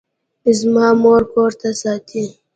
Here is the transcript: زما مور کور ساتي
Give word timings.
زما 0.59 0.87
مور 1.01 1.21
کور 1.33 1.51
ساتي 1.81 2.23